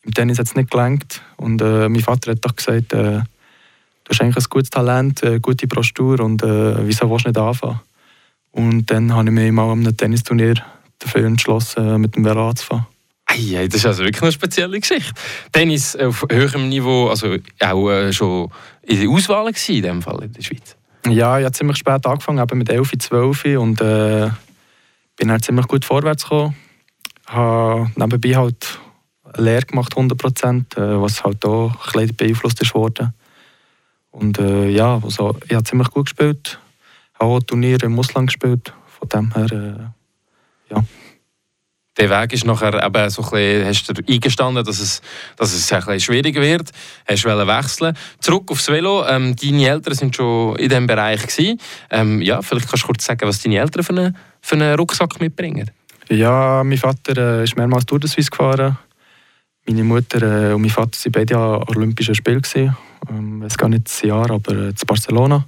im 0.04 0.14
Tennis 0.14 0.38
hat 0.38 0.48
es 0.48 0.56
nicht 0.56 0.70
gelangt. 0.70 1.22
Und 1.38 1.62
äh, 1.62 1.88
mein 1.88 2.02
Vater 2.02 2.32
hat 2.32 2.46
doch 2.46 2.56
gesagt, 2.56 2.94
äh, 2.94 3.22
du 3.22 4.10
hast 4.10 4.22
eigentlich 4.22 4.46
ein 4.46 4.50
gutes 4.50 4.70
Talent, 4.70 5.24
eine 5.24 5.40
gute 5.40 5.68
Postur 5.68 6.20
und 6.20 6.44
äh, 6.44 6.86
wieso 6.86 7.10
willst 7.10 7.26
du 7.26 7.30
nicht 7.30 7.38
anfangen? 7.38 7.80
Und 8.52 8.92
dann 8.92 9.14
habe 9.14 9.30
ich 9.30 9.34
mich 9.34 9.52
mal 9.52 9.72
an 9.72 9.80
einem 9.80 9.96
Tennisturnier 9.96 10.56
dafür 11.00 11.26
entschlossen, 11.26 12.00
mit 12.00 12.16
dem 12.16 12.26
Velo 12.26 12.50
anzufangen. 12.50 12.86
Ei, 13.28 13.68
das 13.68 13.76
ist 13.80 13.86
also 13.86 14.04
wirklich 14.04 14.22
eine 14.22 14.32
spezielle 14.32 14.80
Geschichte. 14.80 15.14
Tennis 15.52 15.96
auf 15.96 16.26
höherem 16.30 16.70
Niveau, 16.70 17.10
also 17.10 17.38
auch 17.60 17.90
äh, 17.90 18.14
schon 18.14 18.52
in 18.84 19.00
der 19.00 19.10
Auswahl 19.10 19.52
in 19.68 19.82
dem 19.82 20.02
Fall 20.02 20.24
in 20.24 20.34
der 20.34 20.42
Schweiz. 20.42 20.76
Ja, 21.08 21.38
ich 21.38 21.46
habe 21.46 21.52
ziemlich 21.52 21.78
spät 21.78 22.06
angefangen, 22.06 22.40
eben 22.40 22.58
mit 22.58 22.70
11, 22.70 22.94
12 22.98 23.46
und 23.60 23.80
äh, 23.82 24.30
bin 25.18 25.32
halt 25.32 25.46
ziemlich 25.46 25.68
gut 25.68 25.86
vorwärts 25.86 26.24
gekommen. 26.24 26.56
Habe 27.28 27.92
nebenbei 27.96 28.36
halt 28.36 28.80
eine 29.24 29.44
Lehre 29.44 29.66
gemacht, 29.66 29.96
100 29.96 30.18
Prozent, 30.18 30.78
äh, 30.78 31.02
was 31.02 31.24
halt 31.24 31.46
auch 31.46 31.72
ein 31.72 31.92
bisschen 31.94 32.16
beeinflusst 32.16 32.62
ist 32.62 32.74
worden. 32.74 33.14
Und 34.12 34.40
äh, 34.40 34.70
ja, 34.70 35.00
also, 35.04 35.36
ich 35.46 35.54
habe 35.54 35.64
ziemlich 35.64 35.92
gut 35.92 36.06
gespielt. 36.06 36.60
Habe 37.20 37.32
auch 37.32 37.40
Turniere 37.42 37.86
im 37.86 38.00
Ausland 38.00 38.28
gespielt. 38.28 38.74
Von 38.88 39.10
dem 39.10 39.34
her, 39.34 39.52
äh, 39.52 40.74
ja. 40.74 40.84
Der 41.98 42.10
Weg 42.10 42.34
ist 42.34 42.46
nachher 42.46 42.84
eben 42.84 43.10
so 43.10 43.22
ein 43.24 43.30
bisschen, 43.30 43.66
hast 43.66 43.90
du 43.90 44.14
eingestanden, 44.14 44.66
dass 44.66 44.80
es, 44.80 45.02
dass 45.38 45.54
es 45.54 45.72
ein 45.72 45.80
bisschen 45.80 46.00
schwieriger 46.02 46.42
wird. 46.42 46.72
Hast 47.08 47.24
du 47.24 47.30
wechseln. 47.30 47.96
Zurück 48.20 48.52
aufs 48.52 48.68
Velo. 48.68 49.06
Ähm, 49.08 49.36
deine 49.36 49.70
Eltern 49.70 49.94
sind 49.94 50.16
schon 50.16 50.58
in 50.58 50.68
diesem 50.68 50.88
Bereich 50.88 51.22
gewesen. 51.22 51.60
Ähm, 51.90 52.22
ja, 52.22 52.42
vielleicht 52.42 52.68
kannst 52.68 52.84
du 52.84 52.88
kurz 52.88 53.06
sagen, 53.06 53.28
was 53.28 53.42
deine 53.42 53.60
Eltern 53.60 53.84
für 53.84 53.94
einen, 53.94 54.18
für 54.42 54.56
einen 54.56 54.76
Rucksack 54.76 55.22
mitbringen. 55.22 55.72
Ja, 56.10 56.64
mein 56.66 56.78
Vater 56.78 57.40
äh, 57.40 57.44
ist 57.46 57.56
mehrmals 57.56 57.86
Tour 57.86 58.00
de 58.00 58.10
Suisse 58.10 58.30
gefahren. 58.30 58.78
Meine 59.66 59.84
Mutter 59.84 60.50
äh, 60.50 60.54
und 60.54 60.62
mein 60.62 60.70
Vater 60.70 60.98
waren 61.06 61.12
beide 61.12 61.38
an 61.38 61.64
Olympischen 61.68 62.14
Spielen. 62.14 62.42
Ähm, 62.56 63.38
ich 63.38 63.44
weiß 63.46 63.58
gar 63.58 63.70
nicht 63.70 63.86
das 63.86 64.02
Jahr, 64.02 64.30
aber 64.30 64.52
äh, 64.52 64.68
in 64.68 64.76
Barcelona. 64.86 65.46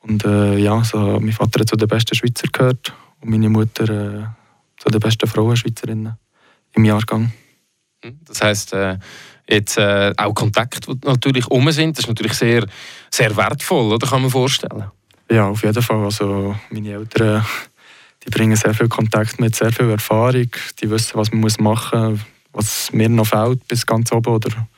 Und 0.00 0.24
äh, 0.24 0.58
ja, 0.58 0.82
so, 0.82 0.98
mein 1.20 1.32
Vater 1.32 1.60
hat 1.60 1.68
zu 1.68 1.76
den 1.76 1.88
besten 1.88 2.16
Schweizer 2.16 2.48
gehört 2.52 2.92
und 3.20 3.30
meine 3.30 3.48
Mutter 3.48 3.88
äh, 3.88 4.41
zu 4.82 4.88
den 4.90 5.00
besten 5.00 5.28
Frauenschweizerinnen 5.28 6.16
im 6.74 6.84
Jahrgang. 6.84 7.32
Hm, 8.04 8.18
das 8.24 8.42
heisst, 8.42 8.72
äh, 8.72 8.98
jetzt 9.48 9.78
äh, 9.78 10.12
auch 10.16 10.34
Kontakte, 10.34 10.80
die 10.80 11.06
natürlich 11.06 11.46
um 11.48 11.70
sind, 11.70 11.96
das 11.96 12.04
ist 12.04 12.08
natürlich 12.08 12.34
sehr, 12.34 12.66
sehr 13.10 13.36
wertvoll, 13.36 13.92
oder 13.92 14.06
kann 14.06 14.22
man 14.22 14.30
vorstellen? 14.30 14.90
Ja, 15.30 15.48
auf 15.48 15.62
jeden 15.62 15.82
Fall. 15.82 16.04
Also 16.04 16.56
meine 16.70 16.92
Eltern, 16.92 17.46
die 18.24 18.30
bringen 18.30 18.56
sehr 18.56 18.74
viel 18.74 18.88
Kontakt 18.88 19.40
mit, 19.40 19.54
sehr 19.54 19.72
viel 19.72 19.90
Erfahrung. 19.90 20.50
Die 20.80 20.90
wissen, 20.90 21.12
was 21.14 21.30
man 21.30 21.40
muss 21.40 21.58
machen 21.58 22.12
muss, 22.12 22.20
was 22.52 22.92
mir 22.92 23.08
noch 23.08 23.26
fehlt 23.26 23.66
bis 23.68 23.86
ganz 23.86 24.12
oben 24.12 24.34
oder 24.34 24.68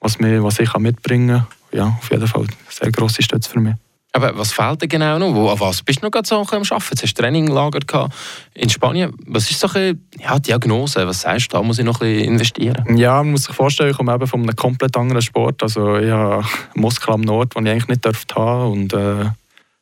was, 0.00 0.18
mir, 0.18 0.42
was 0.42 0.60
ich 0.60 0.72
mitbringen 0.78 1.28
kann. 1.28 1.46
Ja, 1.72 1.86
auf 2.00 2.10
jeden 2.10 2.26
Fall 2.26 2.46
sehr 2.68 2.92
grosse 2.92 3.22
Stütze 3.22 3.50
für 3.50 3.60
mich. 3.60 3.74
Aber 4.14 4.36
was 4.36 4.52
fehlt 4.52 4.82
dir 4.82 4.88
genau 4.88 5.18
noch? 5.18 5.34
Wo, 5.34 5.58
was 5.58 5.82
bist 5.82 6.02
du 6.02 6.06
noch 6.06 6.10
gerade 6.10 6.28
so 6.28 6.36
am 6.36 6.42
Arbeiten? 6.42 6.66
Jetzt 6.70 7.02
hast 7.02 7.18
du 7.18 7.22
Traininglager 7.22 8.10
in 8.52 8.68
Spanien. 8.68 9.14
Was 9.26 9.50
ist 9.50 9.58
so 9.58 9.68
eine 9.68 9.98
ja, 10.20 10.38
Diagnose? 10.38 11.06
Was 11.06 11.22
sagst 11.22 11.50
du, 11.50 11.56
da 11.56 11.62
muss 11.62 11.78
ich 11.78 11.84
noch 11.84 12.00
ein 12.02 12.12
bisschen 12.12 12.32
investieren? 12.32 12.96
Ja, 12.96 13.22
man 13.22 13.32
muss 13.32 13.44
sich 13.44 13.54
vorstellen, 13.54 13.90
ich 13.90 13.96
komme 13.96 14.14
eben 14.14 14.26
von 14.26 14.42
einem 14.42 14.54
komplett 14.54 14.96
anderen 14.98 15.22
Sport. 15.22 15.62
Also 15.62 15.96
ich 15.96 16.10
habe 16.10 16.44
Muskeln 16.74 17.14
am 17.14 17.20
Nord, 17.22 17.56
den 17.56 17.64
ich 17.64 17.72
eigentlich 17.72 17.88
nicht 17.88 18.04
dürfte 18.04 18.34
haben. 18.34 18.72
Und, 18.72 18.92
äh, 18.92 19.30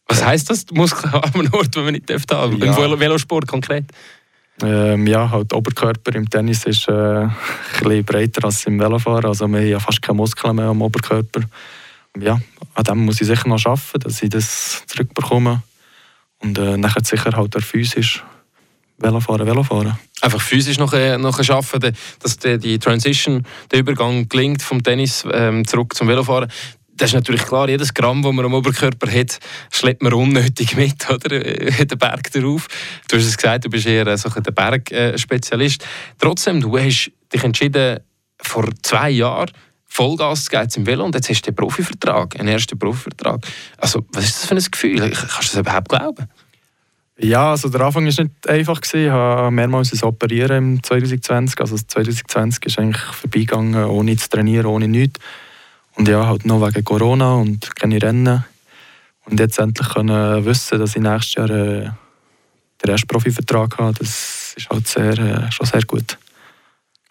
was 0.06 0.24
heisst 0.24 0.48
das, 0.48 0.64
Muskeln 0.72 1.12
am 1.12 1.44
Nord, 1.52 1.74
die 1.74 1.80
man 1.80 1.92
nicht 1.92 2.08
dürfte 2.08 2.36
haben? 2.36 2.56
Ja. 2.58 2.66
Im 2.66 3.00
Velosport 3.00 3.48
konkret? 3.48 3.86
Ähm, 4.62 5.08
ja, 5.08 5.28
halt 5.28 5.52
Oberkörper 5.52 6.14
im 6.14 6.28
Tennis 6.30 6.64
ist 6.66 6.86
äh, 6.88 6.92
ein 6.92 7.32
bisschen 7.80 8.04
breiter 8.04 8.44
als 8.44 8.64
im 8.66 8.78
Velofahren. 8.78 9.24
Also 9.24 9.48
wir 9.48 9.58
haben 9.58 9.66
ja 9.66 9.80
fast 9.80 10.00
keine 10.02 10.18
Muskeln 10.18 10.54
mehr 10.54 10.66
am 10.66 10.82
Oberkörper 10.82 11.40
ja, 12.18 12.40
an 12.74 12.84
dem 12.84 13.04
muss 13.04 13.20
ich 13.20 13.26
sicher 13.26 13.48
noch 13.48 13.64
arbeiten, 13.64 14.00
dass 14.00 14.22
ich 14.22 14.30
das 14.30 14.84
zurückbekomme. 14.86 15.62
Und 16.38 16.58
äh, 16.58 16.76
nachher 16.76 17.04
sicher 17.04 17.32
halt 17.36 17.56
auch 17.56 17.60
physisch 17.60 18.24
Velofahren, 18.98 19.46
Velofahren. 19.46 19.98
Einfach 20.20 20.40
physisch 20.40 20.78
noch, 20.78 20.92
äh, 20.92 21.16
noch 21.16 21.38
arbeiten, 21.38 21.96
dass 22.20 22.36
die, 22.38 22.58
die 22.58 22.78
Transition, 22.78 23.46
der 23.70 23.80
Übergang 23.80 24.28
gelingt 24.28 24.62
vom 24.62 24.82
Tennis 24.82 25.24
ähm, 25.32 25.66
zurück 25.66 25.94
zum 25.94 26.08
Velofahren. 26.08 26.50
Das 26.94 27.10
ist 27.10 27.14
natürlich 27.14 27.42
klar, 27.44 27.68
jedes 27.70 27.94
Gramm, 27.94 28.22
das 28.22 28.32
man 28.32 28.44
am 28.44 28.52
Oberkörper 28.52 29.10
hat, 29.10 29.38
schleppt 29.70 30.02
man 30.02 30.12
unnötig 30.12 30.76
mit, 30.76 31.08
oder? 31.10 31.32
Äh, 31.32 31.86
den 31.86 31.98
Berg 31.98 32.30
darauf. 32.32 32.68
Du 33.08 33.16
hast 33.16 33.24
es 33.24 33.36
gesagt, 33.36 33.64
du 33.64 33.70
bist 33.70 33.86
eher 33.86 34.06
äh, 34.06 34.18
so 34.18 34.28
ein 34.28 34.42
Bergspezialist. 34.42 35.86
Trotzdem, 36.18 36.60
du 36.60 36.76
hast 36.78 37.10
dich 37.32 37.42
entschieden, 37.42 38.00
vor 38.42 38.68
zwei 38.82 39.10
Jahren 39.10 39.50
Vollgas 39.92 40.48
geben 40.48 40.68
im 40.76 40.86
Velo 40.86 41.04
und 41.04 41.14
jetzt 41.16 41.28
hast 41.28 41.42
du 41.42 41.50
den 41.50 41.56
Profivertrag, 41.56 42.38
einen 42.38 42.48
ersten 42.48 42.78
Profivertrag. 42.78 43.44
Also, 43.76 44.06
was 44.12 44.24
ist 44.24 44.36
das 44.36 44.46
für 44.46 44.54
ein 44.54 44.70
Gefühl? 44.70 45.10
Kannst 45.10 45.52
du 45.52 45.56
das 45.56 45.56
überhaupt 45.56 45.88
glauben? 45.88 46.28
Ja, 47.18 47.50
also 47.50 47.68
der 47.68 47.80
Anfang 47.82 48.04
war 48.04 48.24
nicht 48.24 48.48
einfach. 48.48 48.80
Ich 48.94 49.10
habe 49.10 49.50
mehrmals 49.50 50.02
operieren 50.02 50.76
im 50.76 50.82
2020. 50.82 51.60
Also 51.60 51.76
2020 51.76 52.64
ist 52.64 52.78
eigentlich 52.78 53.02
vorbeigegangen, 53.02 53.84
ohne 53.84 54.16
zu 54.16 54.28
trainieren, 54.30 54.66
ohne 54.66 54.86
nichts. 54.86 55.20
Und 55.96 56.06
ja, 56.08 56.24
halt 56.24 56.46
noch 56.46 56.64
wegen 56.64 56.84
Corona 56.84 57.34
und 57.34 57.74
keine 57.74 58.00
Rennen. 58.00 58.44
Und 59.26 59.40
jetzt 59.40 59.58
endlich 59.58 59.88
können 59.88 60.44
wissen, 60.44 60.78
dass 60.78 60.96
ich 60.96 61.02
nächstes 61.02 61.34
Jahr 61.34 61.50
äh, 61.50 61.90
den 62.82 62.90
ersten 62.90 63.08
Profivertrag 63.08 63.76
habe, 63.76 63.98
das 63.98 64.54
ist 64.56 64.70
halt 64.70 64.86
sehr, 64.86 65.18
äh, 65.18 65.52
schon 65.52 65.66
sehr 65.66 65.82
gut 65.82 66.16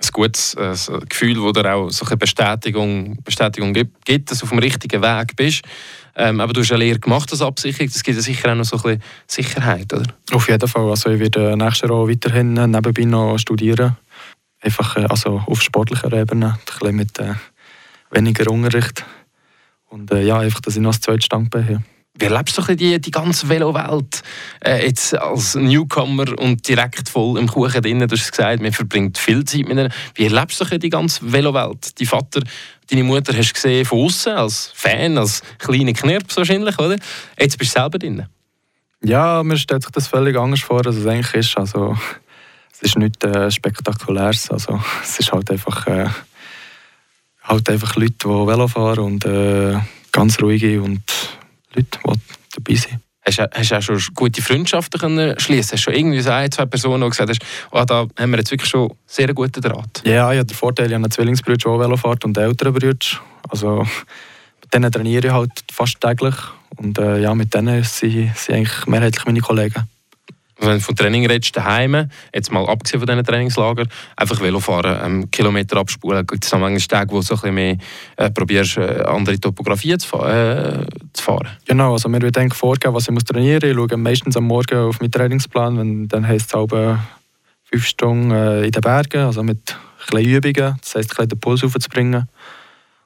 ein 0.02 0.10
gutes 0.14 0.56
äh, 0.56 0.76
Gefühl, 1.08 1.42
wo 1.42 1.52
dir 1.52 1.74
auch 1.74 1.90
so 1.90 2.06
eine 2.06 2.18
Bestätigung, 2.18 3.18
Bestätigung 3.24 3.74
gibt, 3.74 4.06
gibt, 4.06 4.32
dass 4.32 4.40
du 4.40 4.46
auf 4.46 4.50
dem 4.50 4.60
richtigen 4.60 5.02
Weg 5.02 5.36
bist. 5.36 5.64
Ähm, 6.16 6.40
aber 6.40 6.54
du 6.54 6.62
hast 6.62 6.72
eine 6.72 6.84
Lehre 6.84 7.00
gemacht 7.00 7.32
als 7.32 7.42
Absicherung, 7.42 7.92
das 7.92 8.04
gibt 8.04 8.18
dir 8.18 8.22
sicher 8.22 8.52
auch 8.52 8.56
noch 8.56 8.66
so 8.66 8.78
ein 8.78 8.82
bisschen 8.82 9.04
Sicherheit, 9.28 9.94
oder? 9.94 10.06
Auf 10.32 10.50
jeden 10.50 10.68
Fall. 10.68 10.90
Also 10.90 11.10
ich 11.10 11.20
werde 11.20 11.56
nächstes 11.58 11.90
Jahr 11.90 11.98
auch 11.98 12.08
weiterhin 12.08 12.54
nebenbei 12.54 13.04
noch 13.04 13.38
studieren. 13.38 13.98
Einfach 14.62 14.98
äh, 14.98 15.06
also 15.06 15.44
auf 15.46 15.62
sportlicher 15.62 16.12
Ebene, 16.14 16.54
ein 16.54 16.60
bisschen 16.66 16.96
mit 16.96 17.20
äh, 17.20 17.34
weniger 18.12 18.50
Unterricht. 18.52 19.06
Und 19.90 20.12
äh, 20.12 20.24
ja, 20.24 20.40
einfach, 20.40 20.62
dass 20.62 20.76
ich 20.76 20.82
noch 20.82 20.92
als 20.92 21.02
zweites 21.02 21.26
Standbein 21.26 21.68
habe. 21.68 21.84
Wie 22.20 22.26
erlebst 22.26 22.58
du 22.58 22.76
die, 22.76 23.00
die 23.00 23.12
ganze 23.12 23.48
Velowelt 23.48 24.24
äh, 24.66 24.86
jetzt 24.86 25.18
als 25.18 25.56
Newcomer 25.56 26.38
und 26.38 26.68
direkt 26.68 27.08
voll 27.08 27.40
im 27.40 27.48
Kuchen 27.48 27.82
drin? 27.82 28.00
Du 28.00 28.16
hast 28.16 28.32
gesagt, 28.32 28.62
man 28.62 28.74
verbringt 28.74 29.18
viel 29.18 29.46
Zeit 29.46 29.62
mit 29.62 29.78
ihnen. 29.78 29.94
Wie 30.16 30.26
erlebst 30.26 30.60
du 30.60 30.78
die 30.78 30.90
ganze 30.90 31.32
Velowelt? 31.32 31.98
Die 31.98 32.06
Vater, 32.06 32.42
deine 32.90 33.04
Mutter 33.04 33.36
hast 33.38 33.52
du 33.52 33.54
gesehen 33.54 33.86
von 33.86 34.00
außen 34.06 34.34
als 34.34 34.72
Fan, 34.76 35.18
als 35.18 35.42
kleiner 35.60 35.94
Knirps 35.94 36.36
wahrscheinlich, 36.36 36.78
oder? 36.78 36.98
Jetzt 37.40 37.58
bist 37.58 37.74
du 37.74 37.80
selber 37.80 37.98
drin. 37.98 38.26
Ja, 39.02 39.42
mir 39.42 39.58
stellt 39.58 39.84
sich 39.84 39.92
das 39.92 40.08
völlig 40.08 40.38
anders 40.38 40.60
vor, 40.60 40.86
als 40.86 40.98
es 40.98 41.06
eigentlich 41.06 41.34
ist. 41.36 41.58
Also, 41.58 41.98
es 42.74 42.82
ist 42.82 42.98
nichts 42.98 43.26
äh, 43.26 43.50
Spektakuläres. 43.50 44.52
Also, 44.52 44.78
es 45.02 45.20
ist 45.20 45.32
halt 45.32 45.50
einfach, 45.52 45.88
äh, 45.88 46.10
halt 47.44 47.70
einfach 47.70 47.96
Leute, 47.96 48.16
die 48.26 48.28
Velo 48.28 48.68
fahren 48.68 49.00
und 49.00 49.26
äh, 49.26 49.78
ganz 50.12 50.42
ruhige 50.42 50.82
und 50.82 51.02
Leute, 51.74 52.00
die 52.06 52.20
dabei 52.56 52.76
sind. 52.76 53.00
Hast 53.26 53.38
du, 53.38 53.50
hast 53.52 53.72
du 53.72 53.76
auch 53.76 53.82
schon 53.82 54.14
gute 54.16 54.42
Freundschaften 54.42 55.00
können 55.00 55.40
schließen? 55.40 55.74
Hast 55.74 55.86
du 55.86 55.92
schon 55.92 55.94
irgendwie 55.94 56.22
so 56.22 56.32
ein, 56.32 56.52
zwei 56.52 56.66
Personen, 56.66 57.04
die 57.04 57.10
gesagt 57.10 57.30
hast, 57.30 57.42
oh, 57.72 57.84
da 57.86 58.08
haben 58.18 58.32
wir 58.32 58.38
jetzt 58.38 58.52
wirklich 58.52 58.70
schon 58.70 58.92
sehr 59.06 59.26
einen 59.26 59.36
guten 59.36 59.62
Draht? 59.62 60.02
Ja, 60.04 60.32
ich 60.32 60.40
habe 60.40 60.46
den 60.46 60.56
Vorteil, 60.56 60.88
ich 60.88 60.94
habe 60.94 61.04
einen 61.04 61.12
Zwillingsbruder, 61.12 61.58
der 61.58 61.72
auch 61.72 61.80
Velo 61.80 61.98
fährt 61.98 62.26
und 62.26 62.38
einen 62.38 62.50
älteren 62.50 62.74
Bruder. 62.74 62.98
Also 63.50 63.86
mit 64.62 64.74
denen 64.74 64.92
trainiere 64.92 65.28
ich 65.28 65.34
halt 65.34 65.52
fast 65.72 66.00
täglich 66.00 66.36
und 66.78 66.98
äh, 66.98 67.20
ja, 67.20 67.36
mit 67.36 67.54
denen 67.54 67.84
sind, 67.84 68.36
sind 68.36 68.56
eigentlich 68.56 68.88
mehrheitlich 68.88 69.26
meine 69.26 69.42
Kollegen 69.42 69.88
wenn 70.60 70.78
du 70.78 70.80
von 70.82 70.96
Training 70.96 71.26
redest, 71.26 71.56
daheim, 71.56 72.10
jetzt 72.34 72.52
mal 72.52 72.68
abgesehen 72.68 73.00
von 73.00 73.08
diesen 73.08 73.24
Trainingslagern, 73.24 73.88
einfach 74.16 74.42
Velofahren, 74.42 75.00
ähm, 75.04 75.32
Kilometer 75.32 75.78
abspulen. 75.78 76.26
Gibt 76.26 76.46
es 76.46 76.52
manchmal 76.52 76.80
Tage, 76.80 77.12
wo 77.12 77.18
du 77.18 77.22
so 77.22 77.36
ein 77.36 77.40
bisschen 77.40 77.56
mehr 77.56 77.78
äh, 78.18 78.30
probierst, 78.30 78.78
äh, 78.78 79.04
andere 79.08 79.40
Topografien 79.40 80.00
zu, 80.00 80.18
äh, 80.18 80.86
fahren? 81.18 81.48
Genau, 81.66 81.94
also 81.94 82.10
mir 82.10 82.22
wird 82.22 82.38
eigentlich 82.38 82.58
vorgeben, 82.58 82.94
was 82.94 83.08
ich 83.08 83.12
muss 83.12 83.24
trainieren 83.24 83.76
muss. 83.76 83.86
Ich 83.86 83.92
schaue 83.92 83.98
meistens 83.98 84.38
am 84.38 84.46
Morgen 84.46 84.78
auf 84.78 85.00
meinen 85.00 85.12
Trainingsplan, 85.12 85.78
wenn, 85.78 86.08
dann 86.08 86.28
heisst 86.28 86.48
es 86.48 86.54
halb 86.54 87.00
fünf 87.64 87.86
Stunden 87.86 88.32
äh, 88.32 88.66
in 88.66 88.72
den 88.72 88.82
Bergen, 88.82 89.22
also 89.22 89.44
mit 89.44 89.78
ein 90.14 90.26
Übungen, 90.26 90.76
das 90.82 90.96
heisst, 90.96 91.20
ein 91.20 91.30
den 91.30 91.40
Puls 91.40 91.64
aufzubringen. 91.64 92.28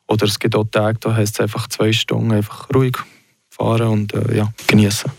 Oder 0.08 0.26
es 0.26 0.40
gibt 0.40 0.56
auch 0.56 0.66
Tage, 0.66 1.00
da 1.00 1.16
heisst 1.16 1.36
es 1.36 1.42
einfach 1.42 1.68
zwei 1.68 1.92
Stunden 1.92 2.32
einfach 2.32 2.68
ruhig 2.74 2.98
fahren 3.50 3.88
und 3.88 4.14
äh, 4.14 4.38
ja, 4.38 4.54
genießen. 4.68 5.12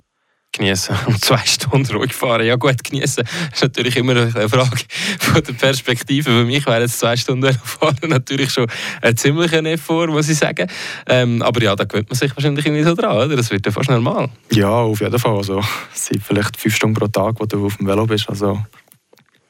Genießen 0.54 0.96
und 1.06 1.20
zwei 1.24 1.42
Stunden 1.44 1.94
ruhig 1.94 2.14
fahren. 2.14 2.46
Ja 2.46 2.56
gut, 2.56 2.82
genießen 2.82 3.24
ist 3.52 3.62
natürlich 3.62 3.96
immer 3.96 4.12
eine 4.12 4.48
Frage 4.48 4.84
von 5.18 5.42
der 5.42 5.52
Perspektive. 5.52 6.30
Für 6.30 6.44
mich 6.44 6.64
wäre 6.66 6.80
jetzt 6.80 6.98
zwei 6.98 7.16
Stunden 7.16 7.52
fahren 7.62 7.96
natürlich 8.08 8.50
schon 8.50 8.66
ein 9.02 9.16
ziemlicher 9.16 9.64
Effort, 9.64 10.08
muss 10.08 10.28
ich 10.28 10.38
sagen. 10.38 10.68
Ähm, 11.06 11.42
aber 11.42 11.62
ja, 11.62 11.76
da 11.76 11.84
gewöhnt 11.84 12.08
man 12.08 12.16
sich 12.16 12.34
wahrscheinlich 12.36 12.64
nicht 12.66 12.84
so 12.84 12.94
dran, 12.94 13.16
oder? 13.16 13.36
Das 13.36 13.50
wird 13.50 13.66
ja 13.66 13.72
fast 13.72 13.90
normal. 13.90 14.30
Ja, 14.52 14.70
auf 14.70 15.00
jeden 15.00 15.18
Fall. 15.18 15.36
Also, 15.36 15.62
es 15.92 16.06
sind 16.06 16.22
vielleicht 16.22 16.56
fünf 16.56 16.76
Stunden 16.76 16.94
pro 16.94 17.08
Tag, 17.08 17.34
wo 17.38 17.46
du 17.46 17.66
auf 17.66 17.76
dem 17.76 17.86
Velo 17.86 18.06
bist. 18.06 18.28
Also 18.28 18.62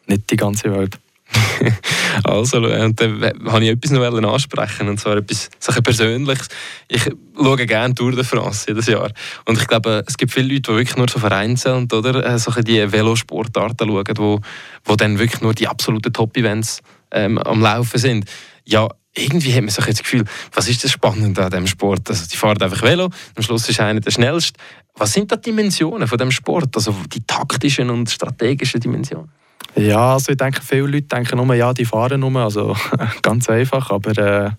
nicht 0.06 0.30
die 0.30 0.36
ganze 0.36 0.72
Welt. 0.72 0.98
also, 2.24 2.58
und 2.58 3.00
dann 3.00 3.20
wollte 3.20 3.64
ich 3.64 3.70
etwas 3.70 3.90
noch 3.90 4.32
ansprechen, 4.32 4.88
und 4.88 5.00
zwar 5.00 5.16
etwas 5.16 5.50
Persönliches. 5.82 6.48
Ich 6.88 7.10
schaue 7.36 7.66
gerne 7.66 7.94
Tour 7.94 8.12
de 8.12 8.24
France 8.24 8.66
jedes 8.68 8.86
Jahr. 8.86 9.10
Und 9.44 9.58
ich 9.58 9.66
glaube, 9.66 10.04
es 10.06 10.16
gibt 10.16 10.32
viele 10.32 10.48
Leute, 10.48 10.72
die 10.72 10.78
wirklich 10.78 10.96
nur 10.96 11.08
so 11.08 11.18
vereinzelt 11.18 11.92
oder 11.92 12.24
äh, 12.24 12.38
so 12.38 12.50
die 12.60 12.90
Velosportarten 12.90 13.88
schauen, 13.88 14.18
wo, 14.18 14.40
wo 14.84 14.96
dann 14.96 15.18
wirklich 15.18 15.40
nur 15.40 15.54
die 15.54 15.66
absoluten 15.66 16.12
Top-Events 16.12 16.82
ähm, 17.10 17.38
am 17.38 17.60
Laufen 17.60 17.98
sind. 17.98 18.26
Ja, 18.64 18.88
irgendwie 19.16 19.52
hat 19.54 19.62
man 19.62 19.70
sich 19.70 19.84
das 19.84 19.98
Gefühl, 19.98 20.24
was 20.52 20.68
ist 20.68 20.84
das 20.84 20.90
Spannende 20.90 21.44
an 21.44 21.50
diesem 21.50 21.66
Sport? 21.66 22.08
Also, 22.10 22.26
die 22.30 22.36
fahren 22.36 22.60
einfach 22.60 22.82
Velo, 22.82 23.10
am 23.36 23.42
Schluss 23.42 23.68
ist 23.68 23.80
einer 23.80 24.00
der 24.00 24.10
schnellste. 24.10 24.58
Was 24.96 25.12
sind 25.12 25.30
da 25.30 25.36
die 25.36 25.50
Dimensionen 25.50 26.06
von 26.06 26.18
dem 26.18 26.30
Sport? 26.30 26.76
Also 26.76 26.94
die 27.12 27.24
taktischen 27.26 27.90
und 27.90 28.10
strategischen 28.10 28.80
Dimensionen? 28.80 29.30
Ja, 29.76 30.14
also 30.14 30.32
ich 30.32 30.38
denke, 30.38 30.60
viele 30.62 30.86
Leute 30.86 31.08
denken 31.08 31.36
nur, 31.36 31.54
ja, 31.54 31.72
die 31.72 31.84
fahren 31.84 32.20
nur, 32.20 32.36
also 32.36 32.76
ganz 33.22 33.48
einfach, 33.48 33.90
aber 33.90 34.16
äh, 34.18 34.50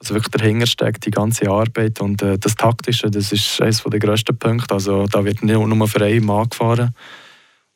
also 0.00 0.14
wirklich 0.14 0.30
dahinter 0.30 0.66
steckt 0.66 1.06
die 1.06 1.10
ganze 1.10 1.48
Arbeit 1.48 2.00
und 2.00 2.22
äh, 2.22 2.38
das 2.38 2.56
Taktische, 2.56 3.10
das 3.10 3.32
ist 3.32 3.60
eines 3.60 3.82
der 3.82 4.00
grössten 4.00 4.36
Punkte, 4.36 4.74
also 4.74 5.06
da 5.06 5.24
wird 5.24 5.42
nicht 5.42 5.56
nur 5.56 5.88
für 5.88 6.04
einen 6.04 6.24
Mann 6.24 6.48
gefahren 6.48 6.94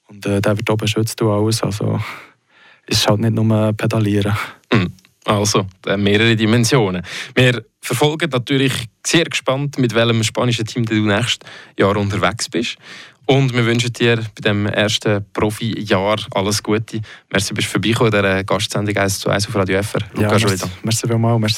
und 0.09 0.27
äh, 0.27 0.41
der 0.41 0.57
wird 0.57 0.69
auch 0.71 0.77
beschützt 0.77 1.21
und 1.23 1.31
alles, 1.31 1.63
also 1.63 2.01
es 2.87 2.99
ist 2.99 3.09
halt 3.09 3.21
nicht 3.21 3.35
nur 3.35 3.73
pedalieren. 3.75 4.37
Mhm. 4.73 4.93
Also, 5.27 5.67
äh, 5.87 5.97
mehrere 5.97 6.37
Dimensionen. 6.37 7.03
Wir 7.35 7.65
verfolgen 7.81 8.29
natürlich 8.31 8.89
sehr 9.07 9.25
gespannt, 9.25 9.79
mit 9.79 9.95
welchem 9.95 10.23
spanischen 10.23 10.67
Team 10.67 10.85
du 10.85 10.97
nächstes 10.97 11.49
Jahr 11.79 11.97
unterwegs 11.97 12.49
bist. 12.51 12.77
Und 13.27 13.55
wir 13.55 13.65
wünschen 13.65 13.93
dir 13.93 14.17
bei 14.17 14.41
dem 14.43 14.67
ersten 14.67 15.25
Profi-Jahr 15.33 16.19
alles 16.35 16.63
Gute. 16.63 17.01
Merci, 17.31 17.55
bist 17.55 17.69
du 17.69 17.73
vorbeigekommen, 17.73 18.13
der 18.13 18.45
Gastsendung 18.45 18.97
1 18.97 19.21
zu 19.21 19.31
1 19.31 19.49
auf 19.49 19.57
Radio 19.57 19.83
FR. 19.83 20.01
Luca 20.13 20.37
ja, 20.37 20.47
merci, 20.47 20.67
merci 20.83 21.07
vielmals. 21.09 21.41
Merci. 21.41 21.53